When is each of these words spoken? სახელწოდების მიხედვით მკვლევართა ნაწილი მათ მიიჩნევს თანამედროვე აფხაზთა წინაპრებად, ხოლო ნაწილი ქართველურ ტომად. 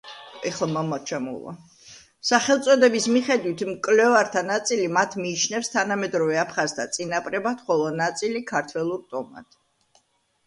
სახელწოდების 2.29 3.03
მიხედვით 3.17 3.61
მკვლევართა 3.71 4.41
ნაწილი 4.47 4.87
მათ 4.97 5.17
მიიჩნევს 5.25 5.69
თანამედროვე 5.75 6.39
აფხაზთა 6.45 6.85
წინაპრებად, 6.97 7.61
ხოლო 7.69 7.91
ნაწილი 8.01 8.41
ქართველურ 8.53 9.05
ტომად. 9.13 9.59